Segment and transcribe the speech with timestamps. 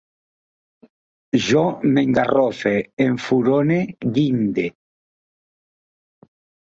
[1.47, 2.73] Jo m'engarrofe,
[3.07, 3.77] enfurone,
[4.17, 4.67] guinde